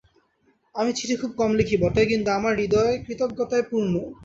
[0.75, 3.93] আমি চিঠি খুব কম লিখি বটে, কিন্তু আমার হৃদয় কৃতজ্ঞতায় পূর্ণ।